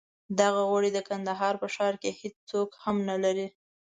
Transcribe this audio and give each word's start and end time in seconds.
دغه 0.39 0.61
غوړي 0.69 0.89
د 0.93 0.99
کندهار 1.09 1.53
په 1.61 1.67
ښار 1.75 1.93
کې 2.01 2.17
هېڅوک 2.21 2.69
هم 2.83 2.97
نه 3.09 3.17
لري. 3.23 3.47